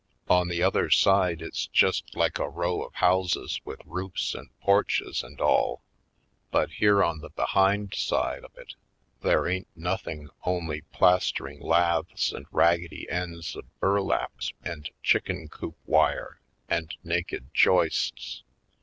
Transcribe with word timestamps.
On 0.31 0.47
the 0.47 0.63
other 0.63 0.89
side 0.89 1.43
it's 1.43 1.67
just 1.67 2.15
like 2.17 2.39
a 2.39 2.49
row 2.49 2.81
of 2.81 2.95
houses 2.95 3.61
with 3.63 3.81
roofs 3.85 4.33
and 4.33 4.49
porches 4.61 5.21
and 5.21 5.39
all, 5.39 5.83
but 6.49 6.71
here 6.71 7.03
on 7.03 7.19
the 7.19 7.29
behind 7.29 7.93
side 7.93 8.43
of 8.43 8.49
it 8.57 8.73
there 9.21 9.47
ain't 9.47 9.67
nothing 9.75 10.29
only 10.43 10.81
plastering 10.91 11.59
laths 11.61 12.31
and 12.31 12.47
rag 12.51 12.81
gedy 12.81 13.07
ends 13.11 13.55
of 13.55 13.65
burlaps 13.79 14.53
and 14.63 14.89
chicken 15.03 15.47
coop 15.49 15.77
wire 15.85 16.39
and 16.67 16.95
naked 17.03 17.51
joists. 17.53 18.41